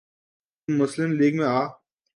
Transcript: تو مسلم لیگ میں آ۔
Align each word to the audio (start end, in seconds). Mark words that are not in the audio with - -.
تو 0.67 0.73
مسلم 0.73 1.11
لیگ 1.11 1.35
میں 1.37 1.45
آ۔ 1.45 1.61